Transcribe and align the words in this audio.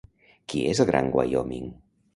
Qui 0.53 0.63
és 0.71 0.81
el 0.85 0.89
Gran 0.91 1.13
Wyoming? 1.19 1.73